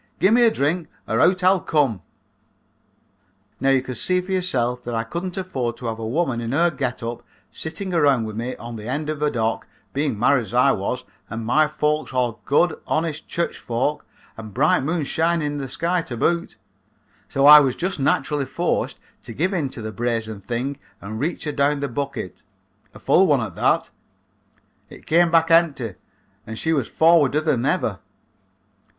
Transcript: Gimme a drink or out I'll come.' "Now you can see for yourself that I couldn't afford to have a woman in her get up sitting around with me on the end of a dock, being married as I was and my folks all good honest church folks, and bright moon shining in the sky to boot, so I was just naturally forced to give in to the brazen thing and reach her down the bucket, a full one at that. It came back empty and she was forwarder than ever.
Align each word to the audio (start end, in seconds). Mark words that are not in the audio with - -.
Gimme 0.17 0.41
a 0.41 0.49
drink 0.49 0.87
or 1.07 1.19
out 1.19 1.43
I'll 1.43 1.59
come.' 1.59 2.01
"Now 3.59 3.69
you 3.69 3.83
can 3.83 3.93
see 3.93 4.19
for 4.19 4.31
yourself 4.31 4.81
that 4.81 4.95
I 4.95 5.03
couldn't 5.03 5.37
afford 5.37 5.77
to 5.77 5.85
have 5.85 5.99
a 5.99 6.07
woman 6.07 6.41
in 6.41 6.53
her 6.53 6.71
get 6.71 7.03
up 7.03 7.21
sitting 7.51 7.93
around 7.93 8.23
with 8.23 8.35
me 8.35 8.55
on 8.55 8.77
the 8.77 8.87
end 8.87 9.11
of 9.11 9.21
a 9.21 9.29
dock, 9.29 9.67
being 9.93 10.17
married 10.17 10.41
as 10.41 10.53
I 10.55 10.71
was 10.71 11.03
and 11.29 11.45
my 11.45 11.67
folks 11.67 12.13
all 12.13 12.41
good 12.45 12.79
honest 12.87 13.27
church 13.27 13.59
folks, 13.59 14.03
and 14.37 14.55
bright 14.55 14.81
moon 14.81 15.03
shining 15.03 15.45
in 15.45 15.57
the 15.59 15.69
sky 15.69 16.01
to 16.01 16.17
boot, 16.17 16.57
so 17.29 17.45
I 17.45 17.59
was 17.59 17.75
just 17.75 17.99
naturally 17.99 18.45
forced 18.45 18.97
to 19.21 19.35
give 19.35 19.53
in 19.53 19.69
to 19.69 19.83
the 19.83 19.91
brazen 19.91 20.41
thing 20.41 20.79
and 20.99 21.19
reach 21.19 21.43
her 21.43 21.51
down 21.51 21.79
the 21.79 21.87
bucket, 21.87 22.41
a 22.95 22.97
full 22.99 23.27
one 23.27 23.39
at 23.41 23.53
that. 23.53 23.91
It 24.89 25.05
came 25.05 25.29
back 25.29 25.51
empty 25.51 25.93
and 26.47 26.57
she 26.57 26.73
was 26.73 26.87
forwarder 26.87 27.41
than 27.41 27.63
ever. 27.67 27.99